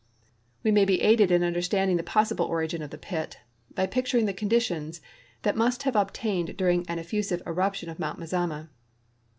We 0.63 0.71
may 0.71 0.83
be 0.83 0.99
aided 0.99 1.29
in 1.29 1.43
understanding 1.43 1.95
the 1.97 2.01
})0ssible 2.01 2.49
origin 2.49 2.81
of 2.81 2.89
the 2.89 2.97
pit 2.97 3.37
by 3.75 3.85
picturing 3.85 4.25
the 4.25 4.33
conditions 4.33 4.99
that 5.43 5.55
must 5.55 5.83
have 5.83 5.95
obtained 5.95 6.57
during 6.57 6.89
an 6.89 6.97
effusive 6.97 7.43
eruption 7.45 7.87
of 7.87 7.99
Mount 7.99 8.19
Mazama. 8.19 8.69